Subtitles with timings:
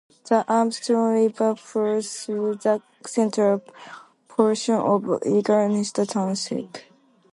[0.27, 3.61] The Armstrong River flows through the central
[4.27, 6.79] portion of Eagles Nest Township.